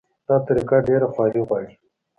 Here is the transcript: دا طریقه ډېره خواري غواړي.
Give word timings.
دا 0.27 0.35
طریقه 0.47 0.77
ډېره 0.87 1.07
خواري 1.13 1.41
غواړي. 1.47 1.73